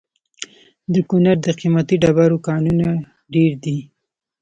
[0.93, 2.87] د کونړ د قیمتي ډبرو کانونه
[3.33, 3.77] ډیر دي